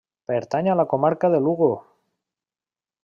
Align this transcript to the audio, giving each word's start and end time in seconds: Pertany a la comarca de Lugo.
Pertany 0.29 0.69
a 0.71 0.77
la 0.79 0.85
comarca 0.93 1.31
de 1.35 1.41
Lugo. 1.49 1.69